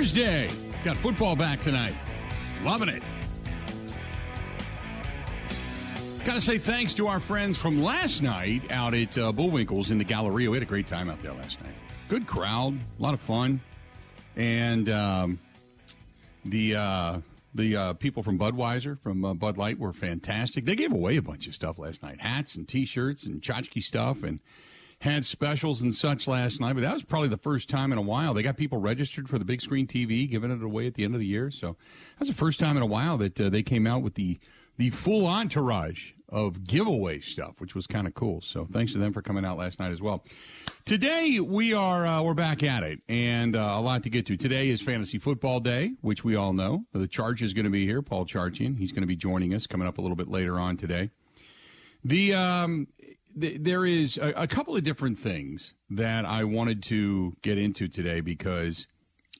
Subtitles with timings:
[0.00, 0.48] Thursday.
[0.82, 1.92] Got football back tonight.
[2.64, 3.02] Loving it.
[6.24, 9.98] Got to say thanks to our friends from last night out at uh, Bullwinkles in
[9.98, 10.48] the Galleria.
[10.48, 11.74] We had a great time out there last night.
[12.08, 13.60] Good crowd, a lot of fun,
[14.36, 15.38] and um,
[16.46, 17.18] the uh,
[17.54, 20.64] the uh, people from Budweiser from uh, Bud Light were fantastic.
[20.64, 24.22] They gave away a bunch of stuff last night: hats and T-shirts and tchotchke stuff,
[24.22, 24.40] and
[25.00, 26.74] had specials and such last night.
[26.74, 29.38] But that was probably the first time in a while they got people registered for
[29.38, 31.50] the big screen TV, giving it away at the end of the year.
[31.50, 31.76] So
[32.18, 34.38] that's the first time in a while that uh, they came out with the
[34.76, 38.40] the full entourage of giveaway stuff, which was kind of cool.
[38.40, 40.24] So thanks to them for coming out last night as well.
[40.86, 44.36] Today we are uh, we're back at it, and uh, a lot to get to.
[44.36, 46.84] Today is Fantasy Football Day, which we all know.
[46.92, 48.78] The Charge is going to be here, Paul Charchian.
[48.78, 51.10] He's going to be joining us coming up a little bit later on today.
[52.04, 52.86] The um,
[53.34, 58.20] there is a, a, couple of different things that I wanted to get into today
[58.20, 58.86] because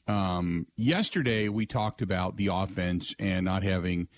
[0.07, 4.09] um, yesterday we talked about the offense and not having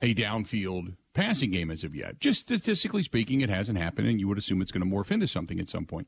[0.00, 2.20] a downfield passing game as of yet.
[2.20, 5.26] Just statistically speaking, it hasn't happened, and you would assume it's going to morph into
[5.26, 6.06] something at some point.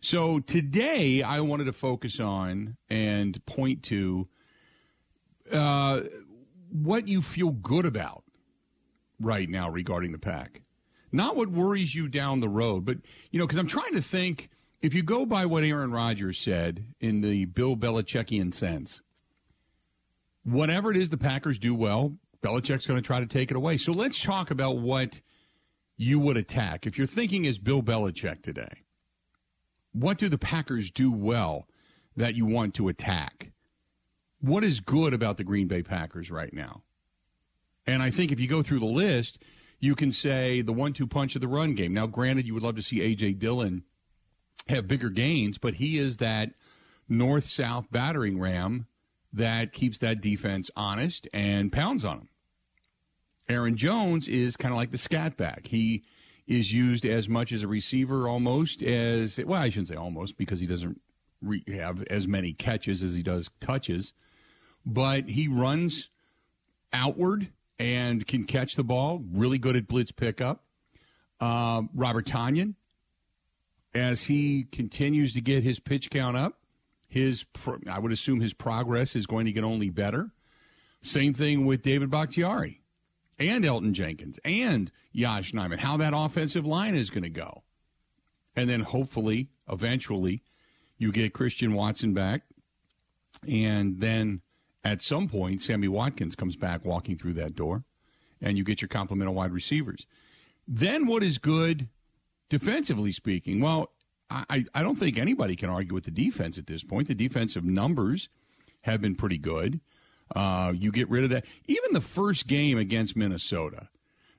[0.00, 4.28] So today, I wanted to focus on and point to
[5.50, 6.02] uh,
[6.70, 8.22] what you feel good about
[9.20, 10.62] right now regarding the pack.
[11.10, 12.98] Not what worries you down the road, but,
[13.30, 14.50] you know, because I'm trying to think
[14.82, 19.02] if you go by what Aaron Rodgers said in the Bill Belichickian sense,
[20.44, 23.76] whatever it is the Packers do well, Belichick's going to try to take it away.
[23.76, 25.20] So let's talk about what
[25.96, 26.86] you would attack.
[26.86, 28.84] If you're thinking as Bill Belichick today,
[29.92, 31.66] what do the Packers do well
[32.16, 33.50] that you want to attack?
[34.40, 36.82] What is good about the Green Bay Packers right now?
[37.86, 39.38] And I think if you go through the list,
[39.80, 41.94] you can say the one two punch of the run game.
[41.94, 43.34] Now, granted, you would love to see A.J.
[43.34, 43.84] Dillon
[44.68, 46.50] have bigger gains, but he is that
[47.08, 48.86] north south battering ram
[49.32, 52.28] that keeps that defense honest and pounds on them.
[53.48, 55.68] Aaron Jones is kind of like the scat back.
[55.68, 56.04] He
[56.46, 60.60] is used as much as a receiver almost as, well, I shouldn't say almost because
[60.60, 61.00] he doesn't
[61.42, 64.12] re- have as many catches as he does touches,
[64.84, 66.08] but he runs
[66.92, 70.64] outward and can catch the ball, really good at blitz pickup.
[71.40, 72.74] Uh, Robert Tonyan,
[73.94, 76.58] as he continues to get his pitch count up,
[77.06, 77.44] his
[77.88, 80.30] I would assume his progress is going to get only better.
[81.00, 82.82] Same thing with David Bakhtiari
[83.38, 87.62] and Elgton Jenkins and Yosh Nijman, how that offensive line is going to go.
[88.56, 90.42] And then hopefully, eventually,
[90.98, 92.42] you get Christian Watson back.
[93.48, 94.42] And then
[94.84, 97.84] at some point, Sammy Watkins comes back walking through that door,
[98.40, 100.06] and you get your complement of wide receivers.
[100.66, 101.88] Then what is good
[102.48, 103.60] defensively speaking?
[103.60, 103.90] Well,
[104.30, 107.08] I, I don't think anybody can argue with the defense at this point.
[107.08, 108.28] The defensive numbers
[108.82, 109.80] have been pretty good.
[110.34, 111.46] Uh, you get rid of that.
[111.66, 113.88] Even the first game against Minnesota,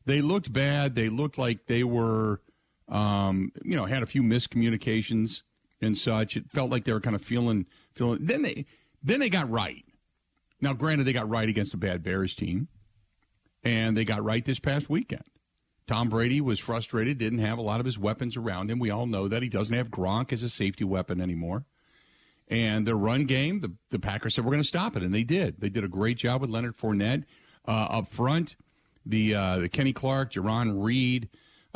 [0.06, 0.94] they looked bad.
[0.94, 2.41] They looked like they were,
[2.88, 5.41] um, you know, had a few miscommunications
[5.81, 6.38] and such.
[6.38, 8.19] It felt like they were kind of feeling, feeling.
[8.21, 8.67] Then they,
[9.01, 9.83] then they got right.
[10.62, 12.68] Now, granted, they got right against a bad Bears team,
[13.64, 15.24] and they got right this past weekend.
[15.88, 18.78] Tom Brady was frustrated, didn't have a lot of his weapons around him.
[18.78, 19.42] We all know that.
[19.42, 21.66] He doesn't have Gronk as a safety weapon anymore.
[22.48, 25.03] And the run game, the, the Packers said, we're going to stop it.
[25.03, 25.59] And they did.
[25.59, 27.24] They did a great job with Leonard Fournette
[27.68, 28.56] uh, up front.
[29.06, 31.30] The, uh, the Kenny Clark, Jarran Reed,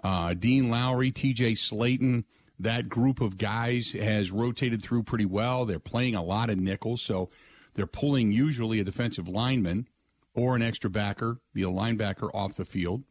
[0.03, 2.25] uh, Dean Lowry, TJ Slaton,
[2.59, 5.65] that group of guys has rotated through pretty well.
[5.65, 7.29] They're playing a lot of nickels, so
[7.75, 9.87] they're pulling usually a defensive lineman
[10.33, 13.03] or an extra backer, the linebacker off the field.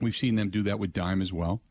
[0.00, 1.62] We've seen them do that with Dime as well.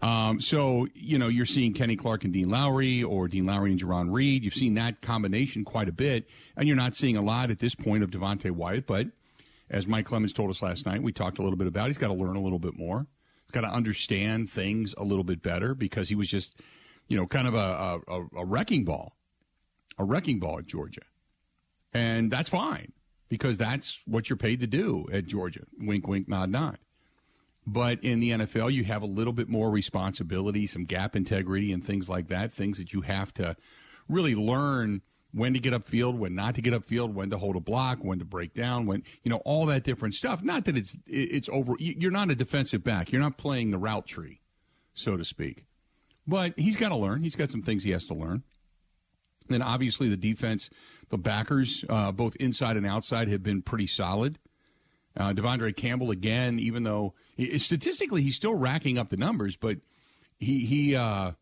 [0.00, 3.80] Um, so, you know, you're seeing Kenny Clark and Dean Lowry or Dean Lowry and
[3.80, 4.44] Jarran Reed.
[4.44, 7.74] You've seen that combination quite a bit, and you're not seeing a lot at this
[7.74, 8.86] point of Devonte Wyatt.
[8.86, 9.08] But
[9.68, 12.08] as Mike Clemens told us last night, we talked a little bit about he's got
[12.08, 13.06] to learn a little bit more.
[13.44, 16.60] He's got to understand things a little bit better because he was just,
[17.08, 19.16] you know, kind of a, a, a wrecking ball,
[19.98, 21.02] a wrecking ball at Georgia.
[21.92, 22.92] And that's fine
[23.28, 25.64] because that's what you're paid to do at Georgia.
[25.78, 26.78] Wink, wink, nod, nod.
[27.66, 31.84] But in the NFL, you have a little bit more responsibility, some gap integrity, and
[31.84, 32.50] things like that.
[32.50, 33.56] Things that you have to
[34.08, 35.02] really learn
[35.32, 38.18] when to get upfield, when not to get upfield, when to hold a block, when
[38.20, 40.42] to break down, when you know all that different stuff.
[40.42, 41.74] Not that it's it's over.
[41.78, 43.12] You're not a defensive back.
[43.12, 44.40] You're not playing the route tree,
[44.94, 45.66] so to speak.
[46.26, 47.22] But he's got to learn.
[47.22, 48.44] He's got some things he has to learn.
[49.50, 50.68] And obviously the defense,
[51.08, 54.38] the backers, uh, both inside and outside, have been pretty solid.
[55.16, 59.78] Uh, De'Vondre Campbell again, even though he, statistically he's still racking up the numbers, but
[60.38, 61.32] he he uh,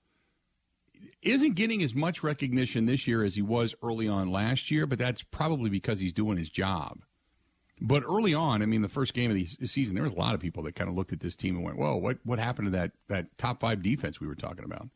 [1.23, 4.99] isn't getting as much recognition this year as he was early on last year, but
[4.99, 7.01] that's probably because he's doing his job.
[7.79, 10.35] But early on, I mean, the first game of the season, there was a lot
[10.35, 12.67] of people that kind of looked at this team and went, "Whoa, what what happened
[12.67, 14.89] to that that top five defense we were talking about?"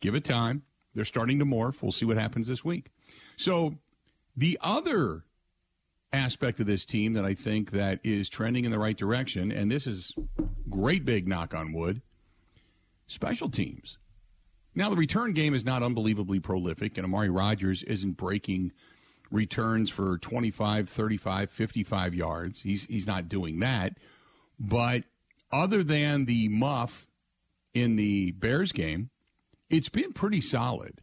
[0.00, 0.64] Give it time;
[0.94, 1.82] they're starting to morph.
[1.82, 2.90] We'll see what happens this week.
[3.36, 3.76] So,
[4.36, 5.24] the other
[6.12, 9.70] aspect of this team that I think that is trending in the right direction, and
[9.70, 10.12] this is
[10.68, 12.02] great big knock on wood,
[13.06, 13.98] special teams.
[14.74, 18.72] Now the return game is not unbelievably prolific, and Amari Rodgers isn't breaking
[19.30, 22.60] returns for 25, 35, 55 yards.
[22.60, 23.96] He's he's not doing that.
[24.58, 25.04] But
[25.50, 27.06] other than the muff
[27.74, 29.10] in the Bears game,
[29.70, 31.00] it's been pretty solid.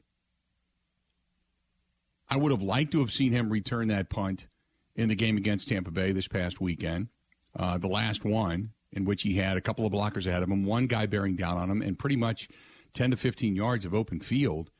[2.33, 4.47] I would have liked to have seen him return that punt
[4.95, 7.09] in the game against Tampa Bay this past weekend,
[7.55, 10.65] uh, the last one in which he had a couple of blockers ahead of him,
[10.65, 12.49] one guy bearing down on him, and pretty much
[12.95, 14.71] 10 to 15 yards of open field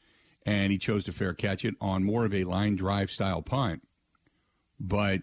[0.48, 3.88] and he chose to fair catch it on more of a line drive style punt.
[4.80, 5.22] But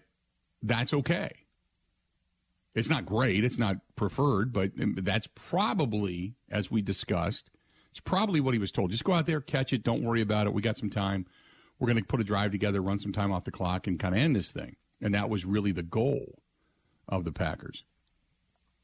[0.63, 1.31] that's okay.
[2.73, 3.43] It's not great.
[3.43, 7.51] It's not preferred, but that's probably, as we discussed,
[7.91, 8.91] it's probably what he was told.
[8.91, 9.83] Just go out there, catch it.
[9.83, 10.53] Don't worry about it.
[10.53, 11.25] We got some time.
[11.81, 14.13] We're going to put a drive together, run some time off the clock, and kind
[14.13, 14.75] of end this thing.
[15.01, 16.37] And that was really the goal
[17.09, 17.83] of the Packers.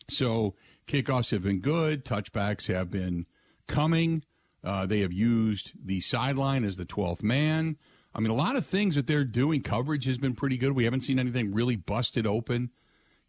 [0.09, 0.55] So
[0.87, 2.03] kickoffs have been good.
[2.03, 3.27] Touchbacks have been
[3.67, 4.23] coming.
[4.63, 7.77] Uh, they have used the sideline as the 12th man.
[8.15, 9.61] I mean, a lot of things that they're doing.
[9.61, 10.71] Coverage has been pretty good.
[10.71, 12.71] We haven't seen anything really busted open,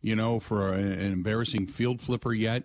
[0.01, 2.65] you know, for a, an embarrassing field flipper yet.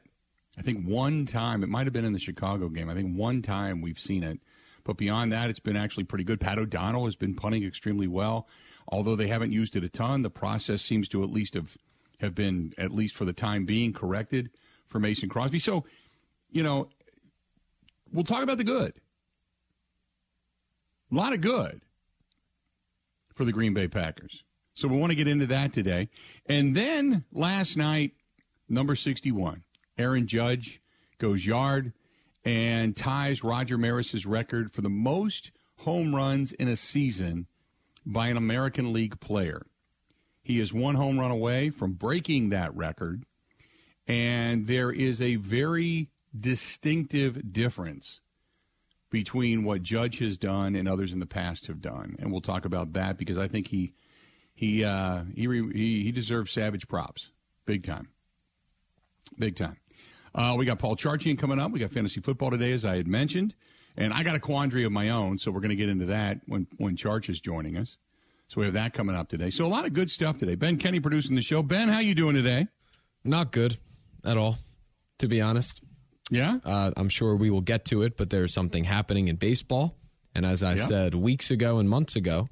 [0.58, 2.90] I think one time, it might have been in the Chicago game.
[2.90, 4.40] I think one time we've seen it.
[4.84, 6.40] But beyond that, it's been actually pretty good.
[6.40, 8.48] Pat O'Donnell has been punting extremely well.
[8.88, 11.78] Although they haven't used it a ton, the process seems to at least have,
[12.20, 14.50] have been, at least for the time being, corrected
[14.88, 15.60] for Mason Crosby.
[15.60, 15.86] So,
[16.52, 16.90] you know,
[18.12, 18.94] we'll talk about the good.
[21.12, 21.82] A lot of good
[23.34, 24.44] for the Green Bay Packers.
[24.74, 26.10] So we want to get into that today.
[26.48, 28.14] And then last night,
[28.68, 29.64] number 61,
[29.98, 30.82] Aaron Judge
[31.20, 31.94] goes yard
[32.46, 37.48] and ties Roger Maris's record for the most home runs in a season
[38.06, 39.66] by an American League player.
[40.42, 43.26] He is one home run away from breaking that record.
[44.08, 48.20] And there is a very distinctive difference
[49.10, 52.66] between what Judge has done and others in the past have done, and we'll talk
[52.66, 53.94] about that because I think he
[54.56, 57.30] he uh, he, he he deserves savage props,
[57.68, 58.10] big time,
[59.38, 59.78] big time.
[60.36, 61.72] Uh, we got Paul Charchian coming up.
[61.72, 63.54] We got fantasy football today, as I had mentioned,
[63.98, 66.40] and I got a quandary of my own, so we're going to get into that
[66.48, 67.98] when when Charch is joining us.
[68.48, 69.50] So we have that coming up today.
[69.50, 70.56] So a lot of good stuff today.
[70.56, 71.64] Ben Kenny producing the show.
[71.64, 72.68] Ben, how you doing today?
[73.24, 73.78] Not good
[74.24, 74.58] at all,
[75.20, 75.82] to be honest.
[76.30, 76.60] Yeah.
[76.64, 79.96] Uh, I'm sure we will get to it, but there's something happening in baseball.
[80.36, 80.86] And as I yeah.
[80.86, 82.50] said weeks ago and months ago,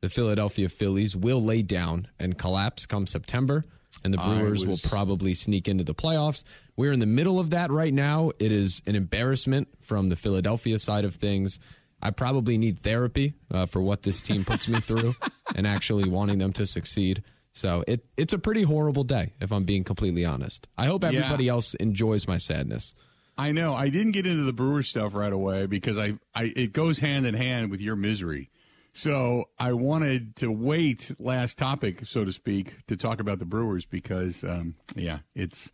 [0.00, 3.64] the Philadelphia Phillies will lay down and collapse come September,
[4.02, 4.82] and the Brewers was...
[4.82, 6.44] will probably sneak into the playoffs.
[6.76, 8.32] We're in the middle of that right now.
[8.38, 11.58] It is an embarrassment from the Philadelphia side of things.
[12.02, 15.14] I probably need therapy uh, for what this team puts me through
[15.54, 17.22] and actually wanting them to succeed.
[17.52, 20.66] So it it's a pretty horrible day, if I'm being completely honest.
[20.76, 21.52] I hope everybody yeah.
[21.52, 22.94] else enjoys my sadness.
[23.38, 23.74] I know.
[23.74, 27.26] I didn't get into the Brewers stuff right away because I, I it goes hand
[27.26, 28.50] in hand with your misery.
[28.94, 33.84] So I wanted to wait last topic, so to speak, to talk about the Brewers
[33.84, 35.72] because, um, yeah, it's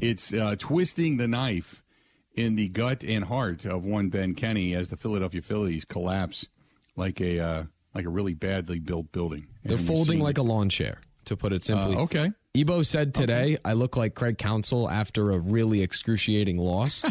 [0.00, 1.82] it's uh, twisting the knife
[2.34, 6.46] in the gut and heart of one Ben Kenny as the Philadelphia Phillies collapse
[6.94, 7.62] like a uh,
[7.94, 9.46] like a really badly built building.
[9.64, 11.96] They're folding like a lawn chair, to put it simply.
[11.96, 12.32] Uh, okay.
[12.54, 13.58] Ebo said today, okay.
[13.64, 17.02] I look like Craig Counsell after a really excruciating loss.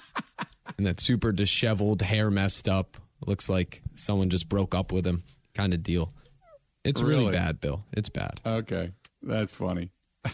[0.78, 2.96] and that super disheveled, hair messed up.
[3.26, 5.24] Looks like someone just broke up with him
[5.54, 6.12] kind of deal.
[6.84, 7.84] It's really, really bad, Bill.
[7.92, 8.40] It's bad.
[8.46, 8.92] Okay.
[9.22, 9.90] That's funny.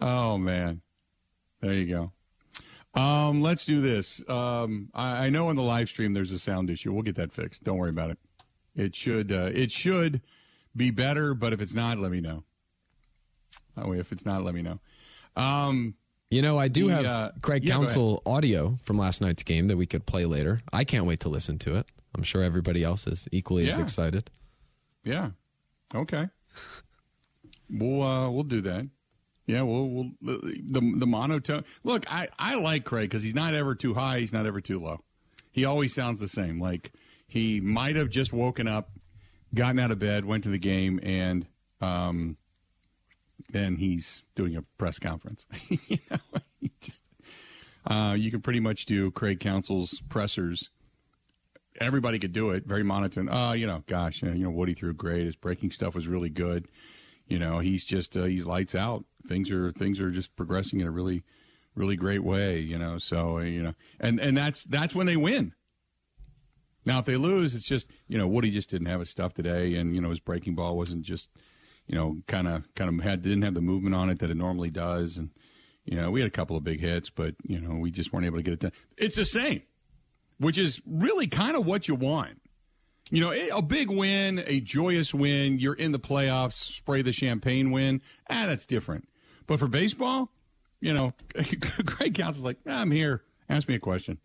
[0.00, 0.80] oh, man.
[1.60, 2.12] There you go.
[2.98, 4.22] Um, let's do this.
[4.26, 6.94] Um, I, I, know in the live stream there's a sound issue.
[6.94, 7.62] We'll get that fixed.
[7.62, 8.18] Don't worry about it.
[8.74, 9.30] It should.
[9.30, 10.22] Uh, it should
[10.74, 12.44] be better, but if it's not, let me know.
[13.76, 14.80] Oh, if it's not, let me know.
[15.36, 15.94] Um,
[16.30, 19.68] you know, I do the, have uh, Craig yeah, Counsell audio from last night's game
[19.68, 20.62] that we could play later.
[20.72, 21.86] I can't wait to listen to it.
[22.14, 23.70] I'm sure everybody else is equally yeah.
[23.70, 24.30] as excited.
[25.04, 25.30] Yeah.
[25.94, 26.28] Okay.
[27.70, 28.88] we'll uh, we'll do that.
[29.46, 31.64] Yeah, we'll, we'll the, the the monotone.
[31.84, 34.18] Look, I I like Craig because he's not ever too high.
[34.18, 35.02] He's not ever too low.
[35.52, 36.60] He always sounds the same.
[36.60, 36.92] Like
[37.28, 38.90] he might have just woken up
[39.54, 41.46] gotten out of bed, went to the game, and
[41.80, 42.36] um,
[43.50, 45.46] then he's doing a press conference.
[45.68, 46.40] you know,
[46.80, 47.02] just.
[47.86, 50.70] Uh, you can pretty much do Craig Counsell's pressers.
[51.80, 52.66] Everybody could do it.
[52.66, 53.28] Very monotone.
[53.28, 55.26] Uh, you know, gosh, you know, Woody threw great.
[55.26, 56.66] His breaking stuff was really good.
[57.28, 59.04] You know, he's just uh, he's lights out.
[59.28, 61.22] Things are things are just progressing in a really,
[61.74, 62.58] really great way.
[62.58, 65.52] You know, so uh, you know, and and that's that's when they win.
[66.84, 69.74] Now, if they lose, it's just you know Woody just didn't have his stuff today,
[69.74, 71.28] and you know his breaking ball wasn't just
[71.86, 74.36] you know kind of kind of had didn't have the movement on it that it
[74.36, 75.30] normally does, and
[75.84, 78.26] you know we had a couple of big hits, but you know we just weren't
[78.26, 78.72] able to get it done.
[78.96, 79.62] It's the same,
[80.38, 82.40] which is really kind of what you want.
[83.10, 87.70] You know, a big win, a joyous win, you're in the playoffs, spray the champagne
[87.70, 88.02] win.
[88.28, 89.08] Ah, that's different.
[89.46, 90.32] But for baseball,
[90.80, 91.12] you know,
[91.86, 93.22] Craig Counsell's like, ah, I'm here.
[93.48, 94.18] Ask me a question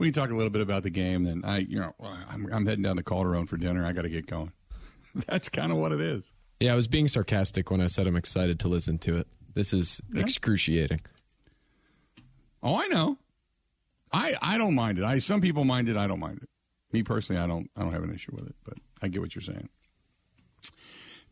[0.00, 1.24] we can talk a little bit about the game.
[1.24, 3.86] Then I, you know, I'm, I'm heading down to Calderon for dinner.
[3.86, 4.50] I got to get going.
[5.28, 6.24] That's kind of what it is.
[6.60, 9.26] Yeah, I was being sarcastic when I said I'm excited to listen to it.
[9.54, 10.20] This is yeah.
[10.20, 11.00] excruciating.
[12.62, 13.16] Oh, I know.
[14.12, 15.04] I I don't mind it.
[15.04, 15.96] I some people mind it.
[15.96, 16.48] I don't mind it.
[16.92, 17.70] Me personally, I don't.
[17.76, 18.54] I don't have an issue with it.
[18.64, 19.68] But I get what you're saying.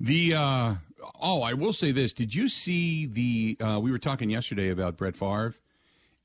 [0.00, 0.74] The uh,
[1.20, 2.12] oh, I will say this.
[2.12, 3.56] Did you see the?
[3.60, 5.54] Uh, we were talking yesterday about Brett Favre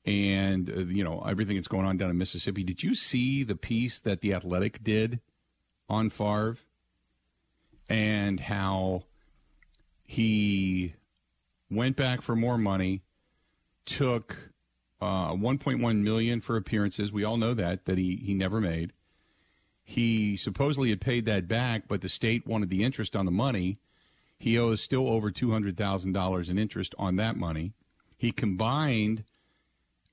[0.06, 2.62] and uh, you know everything that's going on down in Mississippi.
[2.62, 5.20] Did you see the piece that the Athletic did
[5.88, 6.56] on Favre
[7.88, 9.04] and how
[10.02, 10.94] he
[11.70, 13.02] went back for more money,
[13.86, 14.50] took
[15.00, 17.12] uh, 1.1 million for appearances.
[17.12, 18.92] We all know that that he he never made.
[19.82, 23.78] He supposedly had paid that back, but the state wanted the interest on the money.
[24.38, 27.74] He owes still over two hundred thousand dollars in interest on that money.
[28.16, 29.24] He combined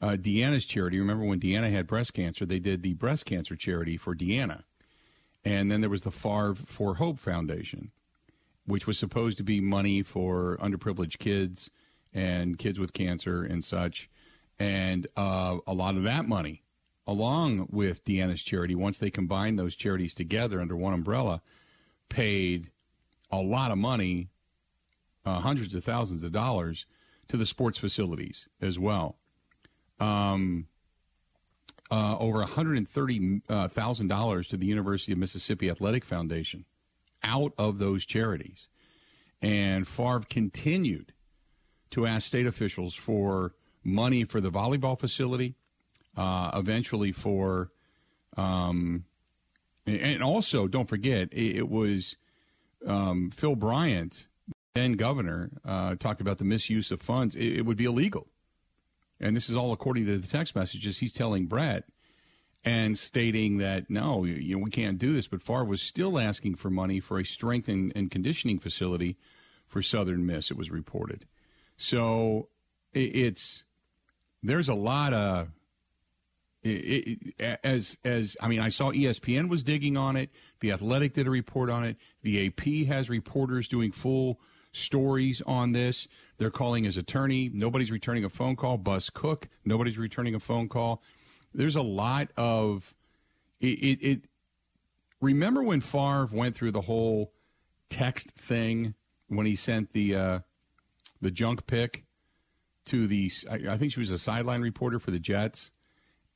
[0.02, 1.00] uh, Deanna's charity.
[1.00, 2.46] Remember when Deanna had breast cancer?
[2.46, 4.64] They did the breast cancer charity for Deanna.
[5.44, 7.92] And then there was the Favre for Hope Foundation,
[8.66, 11.70] which was supposed to be money for underprivileged kids
[12.14, 14.10] and kids with cancer and such.
[14.60, 16.64] And uh, a lot of that money,
[17.08, 21.42] along with Deanna's charity, once they combined those charities together under one umbrella,
[22.10, 22.70] paid
[23.32, 24.30] a lot of money,
[25.26, 26.86] uh, hundreds of thousands of dollars,
[27.28, 29.16] to the sports facilities as well
[30.02, 30.68] um,
[31.92, 36.66] uh, over $130,000 uh, to the University of Mississippi Athletic Foundation
[37.22, 38.68] out of those charities.
[39.42, 41.14] And Favre continued
[41.92, 45.56] to ask state officials for money for the volleyball facility,
[46.16, 47.72] uh, eventually for,
[48.38, 49.04] um,
[49.86, 52.16] and also don't forget, it, was
[52.88, 54.28] um, Phil Bryant,
[54.76, 57.36] then governor, uh, talked about the misuse of funds.
[57.36, 58.31] It, it would be illegal
[59.22, 61.86] and this is all according to the text messages he's telling Brett
[62.64, 65.28] and stating that no, you know, we can't do this.
[65.28, 69.18] But Favre was still asking for money for a strength and, and conditioning facility
[69.68, 70.52] for Southern Miss.
[70.52, 71.26] It was reported.
[71.78, 72.50] So
[72.94, 73.64] it, it's
[74.44, 75.50] there's a lot of
[76.64, 76.70] it,
[77.38, 80.30] it, as as I mean, I saw ESPN was digging on it.
[80.60, 81.98] The Athletic did a report on it.
[82.22, 84.40] The AP has reporters doing full
[84.72, 86.08] stories on this.
[86.42, 87.52] They're calling his attorney.
[87.54, 88.80] Nobody's returning a phone call.
[88.80, 89.48] Bus Cook.
[89.64, 91.04] Nobody's returning a phone call.
[91.54, 92.96] There's a lot of
[93.60, 93.68] it.
[93.68, 94.22] it, it
[95.22, 97.32] remember when Favre went through the whole
[97.92, 98.96] text thing
[99.28, 100.40] when he sent the uh,
[101.22, 102.06] the junk pick
[102.86, 105.70] to the I, I think she was a sideline reporter for the Jets,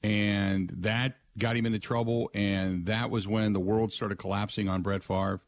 [0.03, 2.29] and that got him into trouble.
[2.35, 5.41] And that was when the world started collapsing on Brett Favre.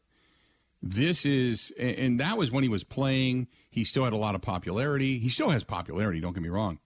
[0.80, 3.48] This is, and that was when he was playing.
[3.70, 5.18] He still had a lot of popularity.
[5.18, 6.78] He still has popularity, don't get me wrong.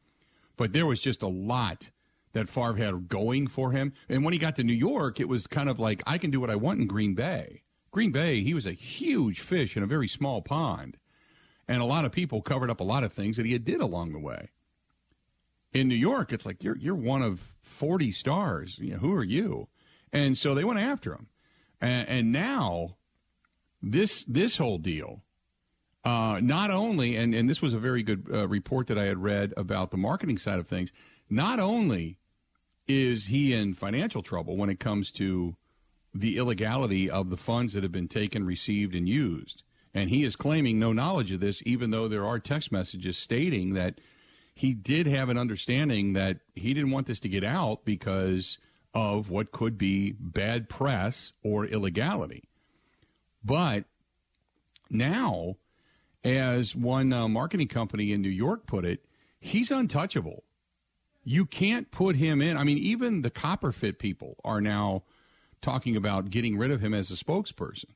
[0.57, 1.91] But there was just a lot
[2.33, 3.93] that Favre had going for him.
[4.09, 6.41] And when he got to New York, it was kind of like, I can do
[6.41, 7.63] what I want in Green Bay.
[7.91, 10.97] Green Bay, he was a huge fish in a very small pond.
[11.69, 13.81] And a lot of people covered up a lot of things that he had did
[13.81, 14.49] along the way.
[15.73, 18.79] In New York, it's like, you're, you're one of 40 stars.
[18.79, 19.69] You know, who are you?
[20.13, 21.29] And so they went after him.
[21.81, 22.97] And, and now
[23.83, 25.23] this this whole deal
[26.05, 29.23] uh, not only and, and this was a very good uh, report that I had
[29.23, 30.93] read about the marketing side of things.
[31.31, 32.19] Not only
[32.89, 35.57] is he in financial trouble when it comes to
[36.15, 39.63] the illegality of the funds that have been taken, received, and used,
[39.95, 43.75] and he is claiming no knowledge of this, even though there are text messages stating
[43.75, 44.01] that
[44.55, 48.59] he did have an understanding that he didn't want this to get out because
[48.93, 52.45] of what could be bad press or illegality.
[53.45, 53.85] But
[54.91, 55.57] now,
[56.25, 59.05] as one uh, marketing company in New York put it,
[59.41, 60.45] he's untouchable.
[61.25, 62.57] You can't put him in.
[62.57, 65.05] I mean, even the Copper Fit people are now
[65.61, 67.91] talking about getting rid of him as a spokesperson.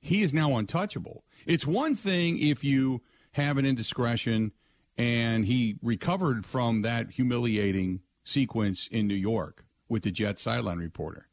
[0.00, 1.24] He is now untouchable.
[1.46, 4.52] It's one thing if you have an indiscretion
[4.96, 11.26] and he recovered from that humiliating sequence in New York with the Jet sideline reporter.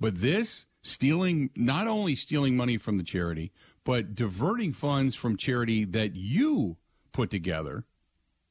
[0.00, 3.52] But this stealing, not only stealing money from the charity,
[3.84, 6.76] but diverting funds from charity that you
[7.12, 7.84] put together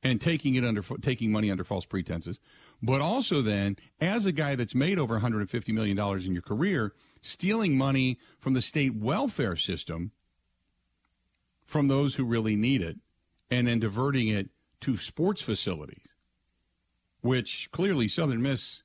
[0.04, 2.40] and taking it under taking money under false pretenses,
[2.82, 6.94] but also then as a guy that's made over 150 million dollars in your career,
[7.22, 10.12] stealing money from the state welfare system
[11.66, 12.98] from those who really need it
[13.52, 14.50] and then diverting it
[14.82, 16.16] to sports facilities,
[17.22, 18.84] which clearly Southern Miss,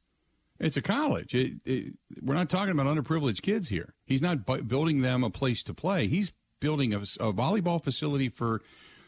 [0.63, 1.35] it's a college.
[1.35, 3.95] It, it, we're not talking about underprivileged kids here.
[4.07, 6.07] He's not bu- building them a place to play.
[6.07, 8.63] He's building a, a volleyball facility for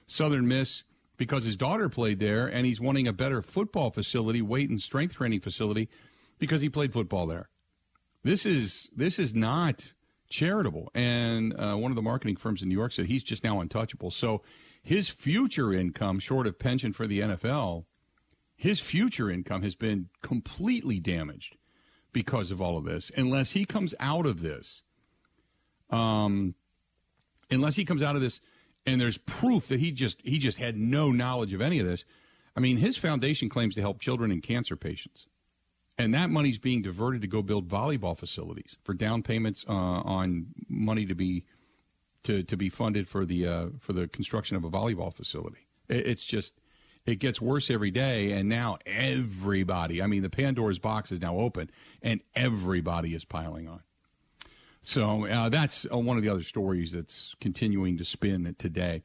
[0.08, 0.82] Southern Miss
[1.16, 5.14] because his daughter played there, and he's wanting a better football facility, weight and strength
[5.14, 5.88] training facility,
[6.40, 7.48] because he played football there.
[8.24, 9.92] This is this is not
[10.28, 10.90] charitable.
[10.92, 14.10] And uh, one of the marketing firms in New York said he's just now untouchable.
[14.10, 14.42] So
[14.82, 17.84] his future income, short of pension for the NFL,
[18.56, 21.56] his future income has been completely damaged
[22.12, 23.10] because of all of this.
[23.16, 24.82] Unless he comes out of this,
[25.90, 26.54] um,
[27.50, 28.40] unless he comes out of this,
[28.86, 32.04] and there's proof that he just he just had no knowledge of any of this.
[32.56, 35.26] I mean, his foundation claims to help children and cancer patients.
[35.96, 40.46] And that money's being diverted to go build volleyball facilities for down payments uh, on
[40.68, 41.44] money to be
[42.24, 45.68] to, to be funded for the uh, for the construction of a volleyball facility.
[45.88, 46.54] It, it's just
[47.06, 50.02] it gets worse every day, and now everybody.
[50.02, 51.70] I mean, the Pandora's box is now open,
[52.02, 53.82] and everybody is piling on.
[54.82, 59.02] So uh, that's uh, one of the other stories that's continuing to spin today.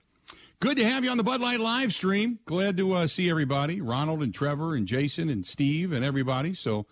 [0.59, 2.39] Good to have you on the Bud Light live stream.
[2.45, 6.53] Glad to uh, see everybody, Ronald and Trevor and Jason and Steve and everybody.
[6.53, 6.85] So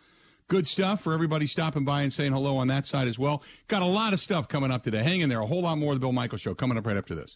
[0.48, 3.44] good stuff for everybody stopping by and saying hello on that side as well.
[3.68, 5.04] Got a lot of stuff coming up today.
[5.04, 5.42] Hang in there.
[5.42, 7.36] A whole lot more of the Bill Michaels Show coming up right after this.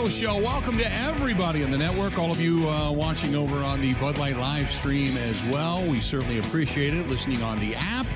[0.00, 0.38] Michaels Show.
[0.38, 4.16] Welcome to everybody in the network, all of you uh, watching over on the Bud
[4.16, 5.86] Light live stream as well.
[5.86, 7.06] We certainly appreciate it.
[7.10, 8.06] Listening on the app.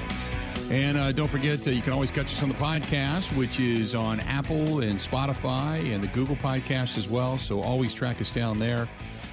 [0.70, 3.94] And uh, don't forget, uh, you can always catch us on the podcast, which is
[3.94, 7.38] on Apple and Spotify and the Google podcast as well.
[7.38, 8.88] So always track us down there.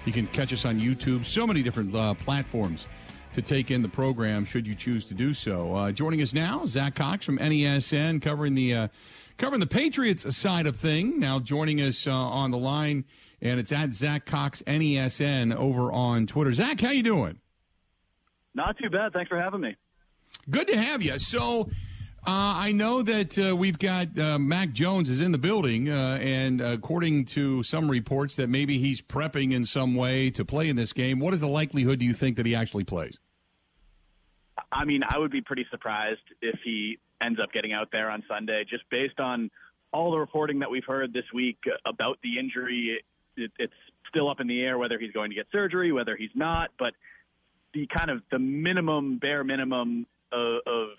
[0.05, 1.23] You can catch us on YouTube.
[1.23, 2.85] So many different uh, platforms
[3.33, 5.73] to take in the program should you choose to do so.
[5.73, 8.87] Uh, joining us now, Zack Cox from NESN, covering the uh,
[9.41, 11.19] covering the Patriots side of thing.
[11.19, 13.05] Now joining us uh, on the line,
[13.41, 16.53] and it's at Zack Cox NESN over on Twitter.
[16.53, 17.39] Zack, how you doing?
[18.53, 19.13] Not too bad.
[19.13, 19.75] Thanks for having me.
[20.49, 21.17] Good to have you.
[21.19, 21.69] So.
[22.23, 26.19] Uh, I know that uh, we've got uh, Mac Jones is in the building, uh,
[26.21, 30.75] and according to some reports, that maybe he's prepping in some way to play in
[30.75, 31.19] this game.
[31.19, 33.17] What is the likelihood do you think that he actually plays?
[34.71, 38.23] I mean, I would be pretty surprised if he ends up getting out there on
[38.27, 39.49] Sunday, just based on
[39.93, 43.01] all the reporting that we've heard this week about the injury.
[43.37, 43.73] It, it's
[44.09, 46.93] still up in the air whether he's going to get surgery, whether he's not, but
[47.73, 50.89] the kind of the minimum, bare minimum of, of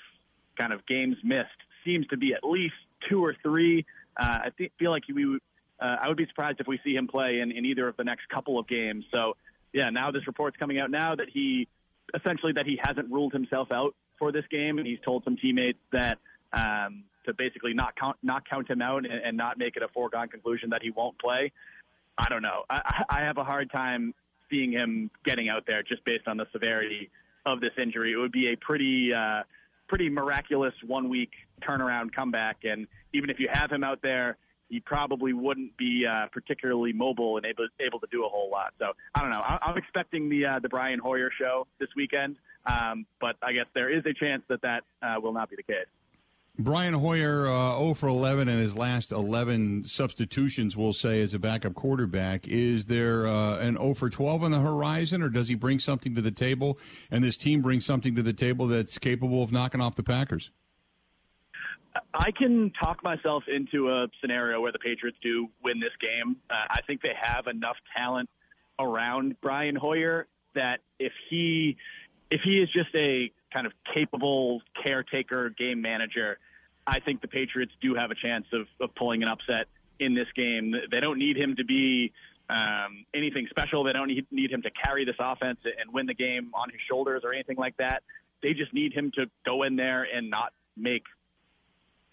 [0.58, 1.48] kind of games missed
[1.84, 2.74] seems to be at least
[3.08, 3.84] two or three.
[4.18, 5.38] Uh, I th- feel like we
[5.80, 8.04] uh, I would be surprised if we see him play in, in either of the
[8.04, 9.04] next couple of games.
[9.10, 9.36] So,
[9.72, 11.66] yeah, now this report's coming out now that he
[12.14, 15.80] essentially that he hasn't ruled himself out for this game, and he's told some teammates
[15.90, 16.16] that
[16.52, 19.88] um, to basically not count not count him out and, and not make it a
[19.88, 21.50] foregone conclusion that he won't play.
[22.16, 22.62] I don't know.
[22.70, 24.14] I, I have a hard time
[24.48, 27.10] seeing him getting out there just based on the severity
[27.44, 28.12] of this injury.
[28.12, 29.42] It would be a pretty uh,
[29.88, 31.32] pretty miraculous one week
[31.68, 34.36] turnaround comeback, and even if you have him out there,
[34.68, 38.72] he probably wouldn't be uh, particularly mobile and able able to do a whole lot.
[38.78, 39.42] So I don't know.
[39.42, 43.66] I, I'm expecting the uh, the Brian Hoyer show this weekend, um, but I guess
[43.74, 45.86] there is a chance that that uh, will not be the case.
[46.58, 51.38] Brian Hoyer, uh, 0 for 11 in his last 11 substitutions, we'll say, as a
[51.38, 52.46] backup quarterback.
[52.46, 56.14] Is there uh, an 0 for 12 on the horizon, or does he bring something
[56.14, 56.78] to the table,
[57.10, 60.50] and this team brings something to the table that's capable of knocking off the Packers?
[62.14, 66.36] I can talk myself into a scenario where the Patriots do win this game.
[66.50, 68.28] Uh, I think they have enough talent
[68.78, 71.76] around Brian Hoyer that if he
[72.32, 76.38] if he is just a kind of capable caretaker game manager,
[76.86, 79.66] I think the Patriots do have a chance of, of pulling an upset
[80.00, 80.74] in this game.
[80.90, 82.10] They don't need him to be
[82.48, 83.84] um, anything special.
[83.84, 86.80] They don't need, need him to carry this offense and win the game on his
[86.90, 88.02] shoulders or anything like that.
[88.42, 91.04] They just need him to go in there and not make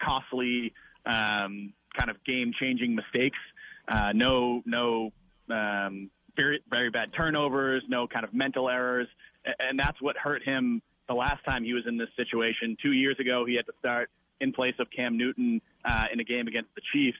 [0.02, 0.74] costly,
[1.06, 3.38] um, kind of game-changing mistakes.
[3.88, 5.12] Uh, no, no,
[5.50, 7.82] um, very, very bad turnovers.
[7.88, 9.08] No kind of mental errors,
[9.44, 12.76] and that's what hurt him the last time he was in this situation.
[12.80, 16.24] Two years ago, he had to start in place of Cam Newton uh, in a
[16.24, 17.18] game against the Chiefs,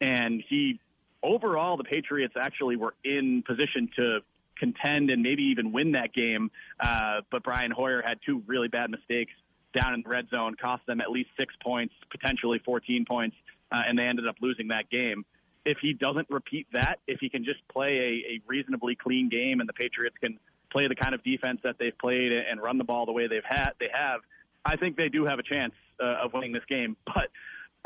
[0.00, 0.80] and he
[1.22, 4.20] overall the Patriots actually were in position to
[4.58, 6.50] contend and maybe even win that game.
[6.78, 9.32] Uh, but Brian Hoyer had two really bad mistakes
[9.74, 13.36] down in the red zone, cost them at least six points, potentially 14 points,
[13.72, 15.24] uh, and they ended up losing that game.
[15.64, 19.60] If he doesn't repeat that, if he can just play a, a reasonably clean game
[19.60, 20.38] and the Patriots can
[20.74, 23.48] play the kind of defense that they've played and run the ball the way they've
[23.48, 24.20] had, they have,
[24.64, 26.96] I think they do have a chance uh, of winning this game.
[27.06, 27.30] But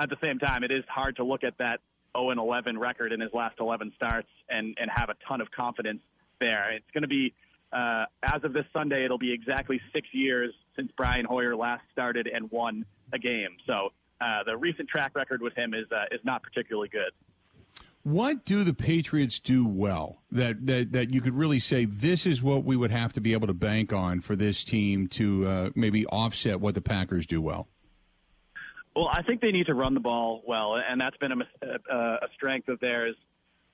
[0.00, 1.80] at the same time, it is hard to look at that
[2.16, 5.50] 0 and 11 record in his last 11 starts and and have a ton of
[5.50, 6.00] confidence
[6.40, 6.72] there.
[6.72, 7.34] It's going to be
[7.72, 12.26] uh, as of this Sunday, it'll be exactly six years since Brian Hoyer last started
[12.26, 13.56] and won a game.
[13.66, 17.12] So uh, the recent track record with him is uh, is not particularly good.
[18.08, 22.42] What do the Patriots do well that, that that you could really say this is
[22.42, 25.70] what we would have to be able to bank on for this team to uh,
[25.74, 27.68] maybe offset what the Packers do well?
[28.96, 31.96] Well, I think they need to run the ball well, and that's been a, a,
[31.96, 33.14] a strength of theirs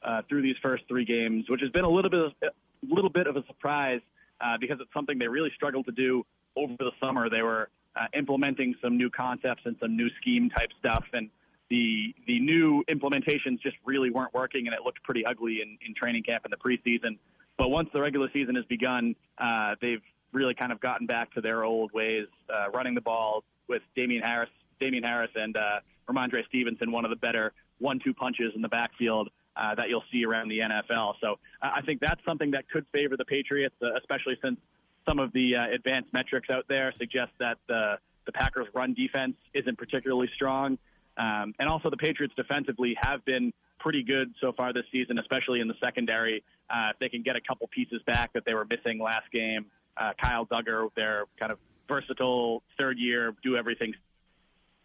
[0.03, 3.11] uh, through these first three games, which has been a little bit of, a little
[3.11, 4.01] bit of a surprise
[4.41, 7.31] uh, because it's something they really struggled to do over the summer.
[7.31, 11.31] They were uh, implementing some new concepts and some new scheme type stuff, and
[11.71, 15.95] the the new implementations just really weren't working, and it looked pretty ugly in, in
[15.95, 17.19] training camp in the preseason.
[17.57, 21.41] But once the regular season has begun, uh, they've really kind of gotten back to
[21.41, 24.51] their old ways, uh, running the ball with Damien Harris,
[24.81, 29.29] Damien Harris, and uh, Rhamondre Stevenson, one of the better one-two punches in the backfield
[29.57, 31.15] uh, that you'll see around the NFL.
[31.21, 34.59] So uh, I think that's something that could favor the Patriots, uh, especially since
[35.07, 39.35] some of the uh, advanced metrics out there suggest that the the Packers' run defense
[39.53, 40.79] isn't particularly strong.
[41.17, 45.61] Um, and also, the Patriots defensively have been pretty good so far this season, especially
[45.61, 46.43] in the secondary.
[46.71, 49.67] Uh, if they can get a couple pieces back that they were missing last game,
[49.97, 53.95] uh, Kyle Dugger, their kind of versatile third year, do everything,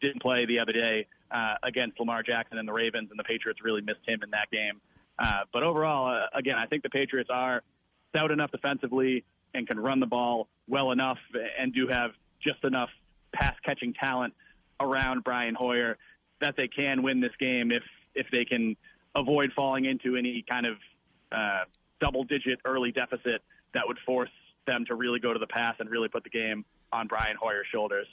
[0.01, 3.61] didn't play the other day uh, against Lamar Jackson and the Ravens, and the Patriots
[3.63, 4.81] really missed him in that game.
[5.17, 7.61] Uh, but overall, uh, again, I think the Patriots are
[8.09, 11.17] stout enough defensively and can run the ball well enough
[11.59, 12.11] and do have
[12.41, 12.89] just enough
[13.33, 14.33] pass catching talent
[14.79, 15.97] around Brian Hoyer
[16.41, 17.83] that they can win this game if
[18.15, 18.75] if they can
[19.15, 20.77] avoid falling into any kind of
[21.31, 21.63] uh,
[21.99, 23.41] double digit early deficit
[23.73, 24.29] that would force
[24.65, 27.67] them to really go to the pass and really put the game on Brian Hoyer's
[27.71, 28.07] shoulders.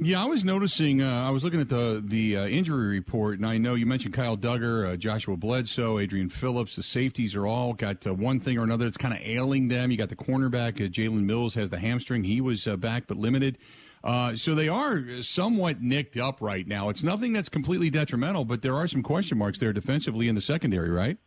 [0.00, 1.02] Yeah, I was noticing.
[1.02, 4.14] Uh, I was looking at the the uh, injury report, and I know you mentioned
[4.14, 6.76] Kyle Dugger, uh, Joshua Bledsoe, Adrian Phillips.
[6.76, 9.90] The safeties are all got uh, one thing or another that's kind of ailing them.
[9.90, 12.22] You got the cornerback, uh, Jalen Mills, has the hamstring.
[12.22, 13.58] He was uh, back but limited.
[14.04, 16.88] So they are somewhat nicked up right now.
[16.88, 20.40] It's nothing that's completely detrimental, but there are some question marks there defensively in the
[20.40, 21.18] secondary, right?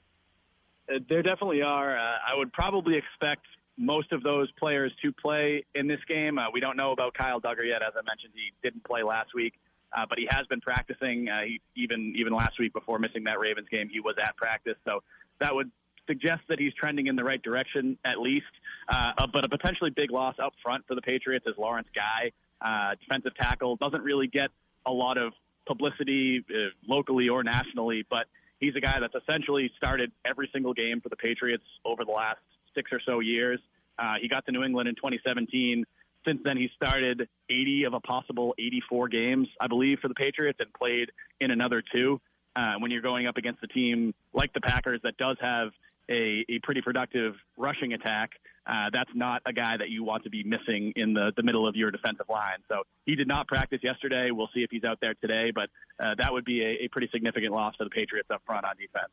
[0.88, 1.98] There definitely are.
[1.98, 3.46] I would probably expect
[3.78, 6.38] most of those players to play in this game.
[6.38, 7.82] Uh, we don't know about Kyle Dugger yet.
[7.82, 9.54] As I mentioned, he didn't play last week,
[9.96, 11.28] uh, but he has been practicing.
[11.30, 14.76] Uh, he, even even last week before missing that Ravens game, he was at practice.
[14.86, 15.02] So
[15.40, 15.72] that would
[16.08, 18.52] suggest that he's trending in the right direction at least.
[18.92, 22.96] Uh, but a potentially big loss up front for the Patriots is Lawrence Guy, uh,
[23.00, 23.78] defensive tackle.
[23.78, 24.50] Doesn't really get
[24.86, 25.32] a lot of
[25.66, 28.26] publicity uh, locally or nationally, but
[28.60, 32.40] he's a guy that's essentially started every single game for the Patriots over the last
[32.76, 33.62] six or so years.
[33.98, 35.86] Uh, he got to New England in 2017.
[36.28, 40.60] Since then, he started 80 of a possible 84 games, I believe, for the Patriots
[40.60, 42.20] and played in another two.
[42.54, 45.70] Uh, when you're going up against a team like the Packers that does have
[46.10, 48.32] a, a pretty productive rushing attack,
[48.68, 51.68] uh, that's not a guy that you want to be missing in the, the middle
[51.68, 52.60] of your defensive line.
[52.68, 54.30] So he did not practice yesterday.
[54.32, 55.70] We'll see if he's out there today, but
[56.04, 58.76] uh, that would be a, a pretty significant loss for the Patriots up front on
[58.76, 59.12] defense.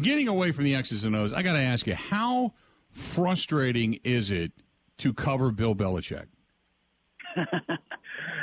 [0.00, 2.52] Getting away from the X's and O's, I got to ask you, how
[2.92, 4.52] frustrating is it
[4.98, 6.26] to cover Bill Belichick?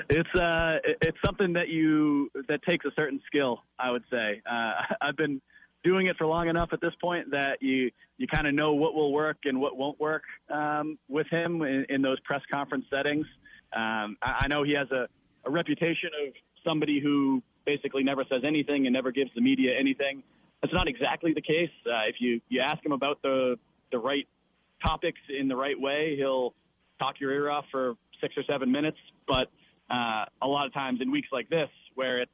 [0.10, 3.64] it's uh, it's something that you that takes a certain skill.
[3.78, 5.42] I would say uh, I've been
[5.84, 8.96] doing it for long enough at this point that you you kind of know what
[8.96, 13.28] will work and what won't work um, with him in, in, those press conference settings.
[13.76, 15.08] Um, I, I know he has a,
[15.46, 16.34] a reputation of
[16.66, 20.24] somebody who basically never says anything and never gives the media anything.
[20.62, 21.70] That's not exactly the case.
[21.86, 23.58] Uh, if you, you ask him about the
[23.92, 24.28] the right
[24.86, 26.54] topics in the right way, he'll
[27.00, 28.98] talk your ear off for six or seven minutes.
[29.28, 29.48] But
[29.90, 32.30] uh, a lot of times in weeks like this, where it,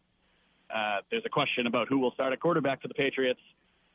[0.74, 3.40] uh, there's a question about who will start a quarterback for the Patriots,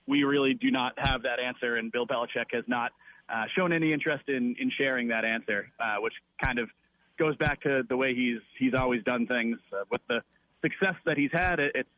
[0.06, 2.92] we really do not have that answer, and Bill Belichick has not
[3.28, 6.70] uh, shown any interest in, in sharing that answer, uh, which kind of
[7.18, 9.58] goes back to the way he's he's always done things.
[9.72, 10.22] Uh, with the
[10.62, 11.88] success that he's had, it, it's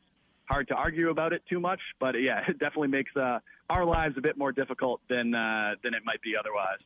[0.47, 1.81] hard to argue about it too much.
[2.01, 5.95] But yeah, it definitely makes uh, our lives a bit more difficult than uh, than
[5.95, 6.81] it might be otherwise.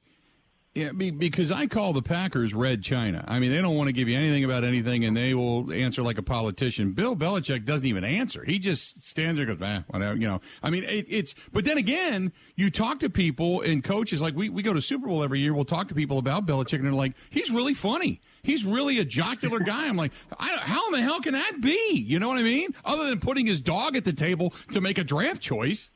[0.74, 3.24] Yeah, because I call the Packers red China.
[3.28, 6.02] I mean, they don't want to give you anything about anything, and they will answer
[6.02, 6.94] like a politician.
[6.94, 8.42] Bill Belichick doesn't even answer.
[8.44, 11.36] He just stands there, and goes, "Ah, whatever." You know, I mean, it, it's.
[11.52, 14.20] But then again, you talk to people and coaches.
[14.20, 15.54] Like we we go to Super Bowl every year.
[15.54, 18.20] We'll talk to people about Belichick, and they're like, "He's really funny.
[18.42, 21.92] He's really a jocular guy." I'm like, how in the hell can that be?
[21.92, 22.74] You know what I mean?
[22.84, 25.90] Other than putting his dog at the table to make a draft choice.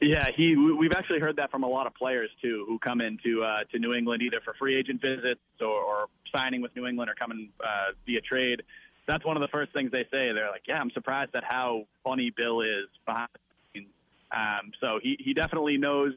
[0.00, 0.56] Yeah, he.
[0.56, 3.78] We've actually heard that from a lot of players too, who come into uh, to
[3.78, 7.48] New England either for free agent visits or, or signing with New England or coming
[7.60, 8.62] uh, via trade.
[9.06, 10.32] That's one of the first things they say.
[10.32, 13.92] They're like, "Yeah, I'm surprised at how funny Bill is behind the scenes."
[14.34, 16.12] Um, so he he definitely knows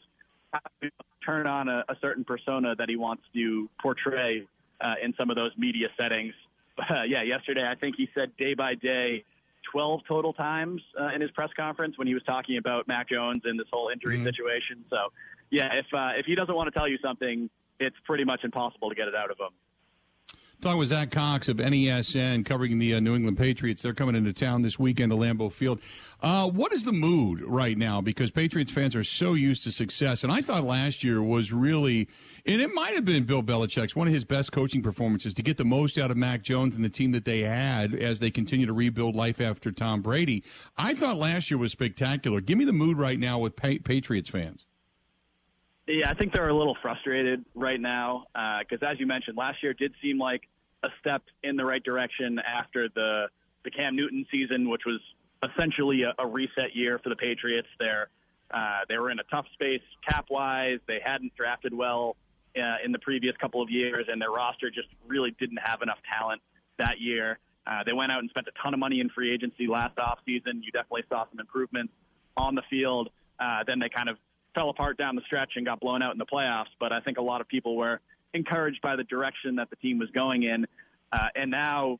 [0.52, 0.90] how to
[1.26, 4.48] turn on a, a certain persona that he wants to portray
[4.82, 6.34] uh, in some of those media settings.
[6.78, 9.24] Uh, yeah, yesterday I think he said day by day
[9.72, 13.42] 12 total times uh, in his press conference when he was talking about Mac Jones
[13.46, 14.26] and this whole injury mm-hmm.
[14.26, 14.86] situation.
[14.90, 14.98] So,
[15.50, 17.50] yeah, if uh, if he doesn't want to tell you something,
[17.80, 19.54] it's pretty much impossible to get it out of him.
[20.60, 23.84] Talking with Zack Cox of NESN covering the uh, New England Patriots.
[23.84, 25.80] They're coming into town this weekend to Lambeau Field.
[26.20, 28.02] Uh, what is the mood right now?
[28.02, 30.24] Because Patriots fans are so used to success.
[30.24, 32.10] And I thought last year was really,
[32.44, 35.58] and it might have been Bill Belichick's, one of his best coaching performances to get
[35.58, 38.66] the most out of Mac Jones and the team that they had as they continue
[38.66, 40.44] to rebuild life after Tom Brady.
[40.76, 42.42] I thought last year was spectacular.
[42.42, 44.66] Give me the mood right now with pa- Patriots fans.
[45.88, 48.26] Yeah, I think they're a little frustrated right now
[48.60, 50.42] because, uh, as you mentioned, last year did seem like
[50.84, 53.28] a step in the right direction after the
[53.64, 55.00] the Cam Newton season, which was
[55.44, 57.68] essentially a, a reset year for the Patriots.
[57.80, 58.10] They're
[58.52, 60.80] uh, they were in a tough space cap wise.
[60.88, 62.16] They hadn't drafted well
[62.58, 66.00] uh, in the previous couple of years, and their roster just really didn't have enough
[66.12, 66.42] talent
[66.80, 67.40] that year.
[67.66, 70.64] Uh, they went out and spent a ton of money in free agency last offseason.
[70.64, 71.94] You definitely saw some improvements
[72.38, 73.10] on the field.
[73.40, 74.18] Uh, then they kind of
[74.58, 76.74] fell apart down the stretch and got blown out in the playoffs.
[76.80, 78.00] But I think a lot of people were
[78.34, 80.66] encouraged by the direction that the team was going in.
[81.14, 82.00] Uh, and now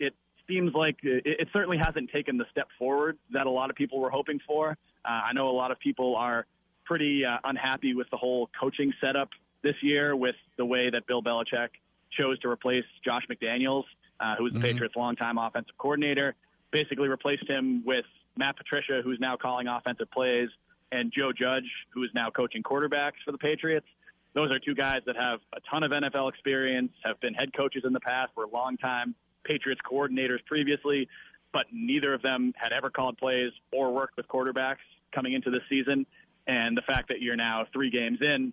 [0.00, 0.14] it
[0.48, 4.00] seems like it, it, certainly hasn't taken the step forward that a lot of people
[4.00, 4.70] were hoping for.
[5.04, 6.46] Uh, I know a lot of people are
[6.86, 9.28] pretty uh, unhappy with the whole coaching setup
[9.62, 11.68] this year with the way that Bill Belichick
[12.10, 13.84] chose to replace Josh McDaniels,
[14.18, 14.68] uh, who was the mm-hmm.
[14.68, 16.34] Patriots' longtime offensive coordinator.
[16.70, 20.48] Basically replaced him with Matt Patricia, who's now calling offensive plays
[20.92, 23.86] and Joe Judge, who is now coaching quarterbacks for the Patriots.
[24.34, 27.82] Those are two guys that have a ton of NFL experience, have been head coaches
[27.84, 31.08] in the past, were longtime Patriots coordinators previously,
[31.52, 34.76] but neither of them had ever called plays or worked with quarterbacks
[35.12, 36.06] coming into this season.
[36.46, 38.52] And the fact that you're now three games in,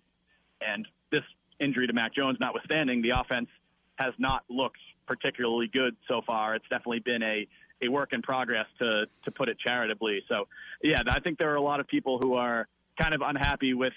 [0.60, 1.22] and this
[1.60, 3.48] injury to Mac Jones notwithstanding, the offense
[3.96, 6.54] has not looked particularly good so far.
[6.54, 7.46] It's definitely been a
[7.82, 10.22] a work in progress to to put it charitably.
[10.28, 10.48] So,
[10.82, 12.68] yeah, I think there are a lot of people who are
[13.00, 13.92] kind of unhappy with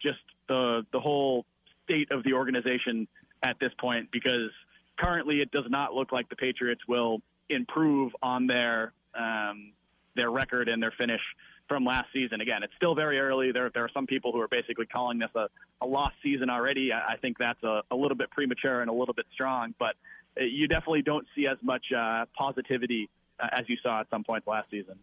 [0.00, 1.44] just the the whole
[1.84, 3.06] state of the organization
[3.42, 4.50] at this point because
[4.98, 9.72] currently it does not look like the Patriots will improve on their um,
[10.16, 11.20] their record and their finish
[11.68, 12.40] from last season.
[12.40, 13.52] Again, it's still very early.
[13.52, 15.48] There there are some people who are basically calling this a,
[15.80, 16.92] a lost season already.
[16.92, 19.96] I, I think that's a, a little bit premature and a little bit strong, but
[20.36, 24.44] you definitely don't see as much uh, positivity uh, as you saw at some point
[24.46, 24.96] last season.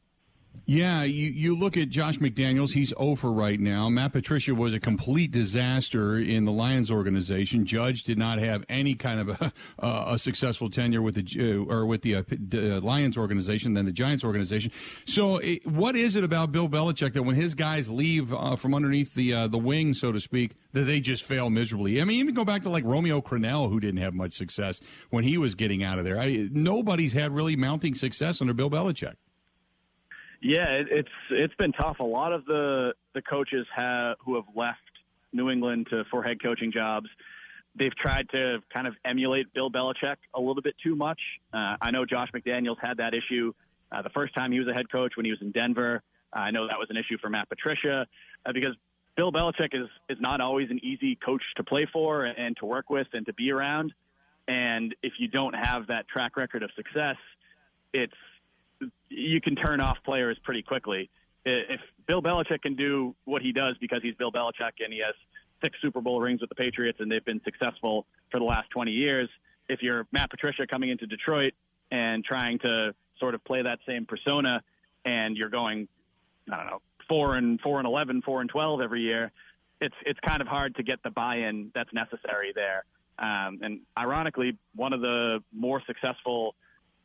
[0.72, 3.90] Yeah, you, you look at Josh McDaniels, he's over right now.
[3.90, 7.66] Matt Patricia was a complete disaster in the Lions organization.
[7.66, 9.52] Judge did not have any kind of a,
[9.86, 13.92] a successful tenure with the uh, or with the, uh, the, Lions organization than the
[13.92, 14.72] Giants organization.
[15.04, 18.74] So, it, what is it about Bill Belichick that when his guys leave uh, from
[18.74, 22.02] underneath the uh, the wing, so to speak, that they just fail miserably?
[22.02, 24.80] I mean, even go back to like Romeo Crennel, who didn't have much success
[25.10, 26.18] when he was getting out of there.
[26.18, 29.16] I, nobody's had really mounting success under Bill Belichick.
[30.42, 32.00] Yeah, it, it's it's been tough.
[32.00, 34.80] A lot of the the coaches have who have left
[35.34, 37.08] New England to for head coaching jobs.
[37.76, 41.20] They've tried to kind of emulate Bill Belichick a little bit too much.
[41.54, 43.54] Uh, I know Josh McDaniels had that issue
[43.92, 46.02] uh, the first time he was a head coach when he was in Denver.
[46.36, 48.08] Uh, I know that was an issue for Matt Patricia
[48.46, 48.76] uh, because
[49.16, 52.90] Bill Belichick is is not always an easy coach to play for and to work
[52.90, 53.94] with and to be around.
[54.48, 57.18] And if you don't have that track record of success,
[57.94, 58.14] it's
[59.12, 61.10] you can turn off players pretty quickly.
[61.46, 65.16] If Bill Belichick can do what he does because he's Bill Belichick and he has
[65.62, 68.92] six Super Bowl rings with the Patriots and they've been successful for the last 20
[68.92, 69.30] years,
[69.70, 71.54] if you're Matt Patricia coming into Detroit
[71.92, 74.62] and trying to sort of play that same persona
[75.06, 75.88] and you're going,
[76.52, 79.32] I don't know, four and four and 11, four and 12 every year,
[79.80, 82.86] it's, it's kind of hard to get the buy-in that's necessary there.
[83.20, 86.56] Um, and ironically, one of the more successful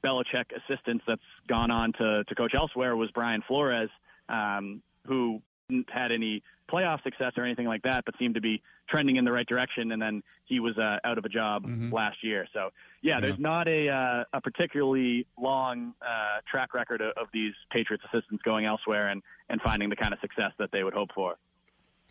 [0.06, 3.90] Belichick assistants that's gone on to, to coach elsewhere was Brian Flores,
[4.28, 8.62] um, who hadn't had any playoff success or anything like that, but seemed to be
[8.88, 9.92] trending in the right direction.
[9.92, 11.92] And then he was uh, out of a job mm-hmm.
[11.92, 12.46] last year.
[12.52, 12.70] So
[13.02, 18.04] yeah, there's not a uh, a particularly long uh, track record of, of these Patriots
[18.12, 21.36] assistants going elsewhere and and finding the kind of success that they would hope for.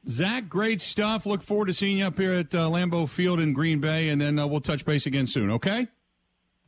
[0.08, 1.25] Zack, great stuff.
[1.25, 4.21] Look forward to seeing you up here at uh, Lambeau Field in Green Bay, and
[4.21, 5.49] then uh, we'll touch base again soon.
[5.49, 5.88] Okay?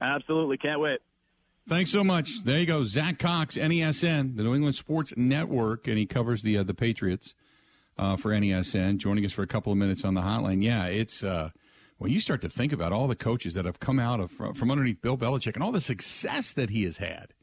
[0.02, 1.00] Absolutely, can't wait.
[1.70, 2.46] Thanks so much.
[2.46, 6.58] There you go, Zack Cox, NESN, the New England Sports Network, and he covers the
[6.58, 7.36] uh, the Patriots
[7.98, 9.00] uh, for NESN.
[9.00, 10.64] Joining us for a couple of minutes on the hotline.
[10.64, 11.50] Yeah, it's uh,
[11.98, 14.72] when you start to think about all the coaches that have come out of from,
[14.72, 17.34] underneath Bill Belichick and all the success that he has had,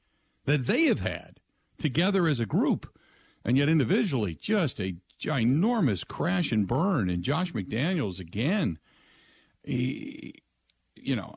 [0.46, 1.38] that they have had
[1.76, 2.98] together as a group,
[3.44, 7.10] and yet individually, just a ginormous crash and burn.
[7.10, 8.78] And Josh McDaniels again,
[9.62, 10.36] he,
[10.96, 11.34] you know,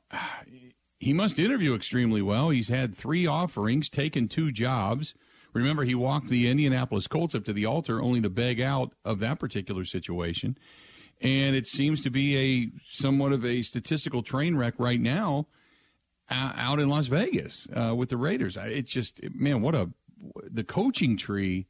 [0.99, 2.49] he must interview extremely well.
[2.49, 5.13] He's had three offerings, taken two jobs.
[5.53, 9.19] Remember, he walked the Indianapolis Colts up to the altar only to beg out of
[9.19, 10.57] that particular situation.
[11.21, 15.47] And it seems to be a somewhat of a statistical train wreck right now
[16.29, 18.57] out in Las Vegas uh, with the Raiders.
[18.60, 19.89] It's just, man, what a
[20.49, 21.67] the coaching tree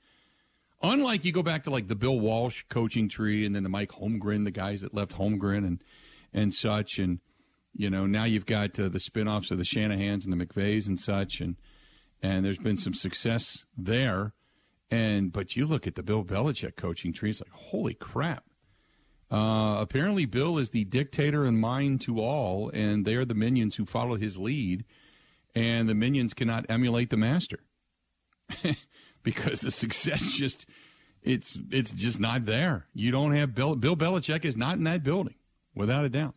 [0.81, 3.93] Unlike you go back to like the Bill Walsh coaching tree and then the Mike
[3.93, 5.83] Holmgren, the guys that left Holmgren and
[6.33, 7.19] and such, and
[7.77, 10.99] you know now you've got uh, the spinoffs of the Shanahans and the McVays and
[10.99, 11.55] such, and
[12.21, 14.33] and there's been some success there,
[14.89, 18.43] and but you look at the Bill Belichick coaching tree, it's like holy crap.
[19.29, 23.75] Uh, apparently, Bill is the dictator and mind to all, and they are the minions
[23.75, 24.85] who follow his lead,
[25.53, 27.59] and the minions cannot emulate the master.
[29.23, 30.65] because the success just
[31.21, 32.85] it's it's just not there.
[32.93, 35.35] You don't have Bill Bill Belichick is not in that building,
[35.75, 36.35] without a doubt.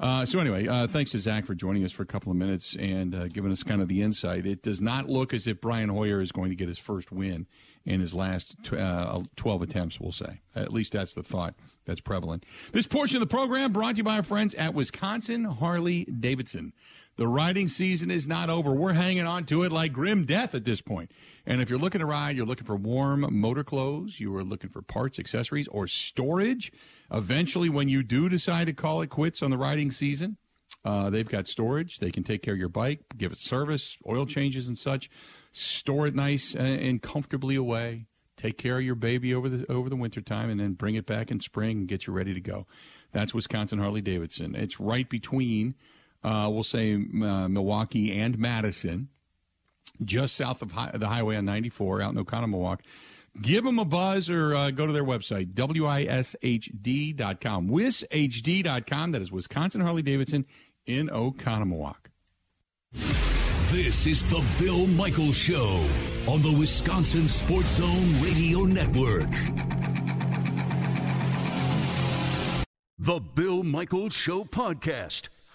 [0.00, 2.74] Uh, so anyway, uh, thanks to Zack for joining us for a couple of minutes
[2.80, 4.46] and uh, giving us kind of the insight.
[4.46, 7.46] It does not look as if Brian Hoyer is going to get his first win
[7.84, 10.40] in his last t- uh, 12 attempts, we'll say.
[10.54, 12.46] At least that's the thought that's prevalent.
[12.72, 16.72] This portion of the program brought to you by our friends at Wisconsin Harley Davidson.
[17.20, 18.72] The riding season is not over.
[18.72, 21.12] We're hanging on to it like grim death at this point.
[21.44, 24.70] And if you're looking to ride, you're looking for warm motor clothes, you are looking
[24.70, 26.72] for parts, accessories, or storage.
[27.12, 30.38] Eventually, when you do decide to call it quits on the riding season,
[30.82, 31.98] uh, they've got storage.
[31.98, 35.10] They can take care of your bike, give it service, oil changes, and such.
[35.52, 38.06] Store it nice and comfortably away.
[38.38, 41.30] Take care of your baby over the over the wintertime, and then bring it back
[41.30, 42.66] in spring and get you ready to go.
[43.12, 44.54] That's Wisconsin Harley Davidson.
[44.54, 45.74] It's right between
[46.22, 49.08] uh, we'll say uh, Milwaukee and Madison,
[50.04, 52.78] just south of hi- the highway on 94 out in Oconomowoc.
[53.40, 57.68] Give them a buzz or uh, go to their website, wishd.com.
[57.68, 59.12] Wishd.com.
[59.12, 60.46] That is Wisconsin Harley Davidson
[60.86, 61.94] in Oconomowoc.
[62.92, 65.86] This is the Bill Michaels Show
[66.26, 69.30] on the Wisconsin Sports Zone Radio Network.
[72.98, 75.28] The Bill Michaels Show podcast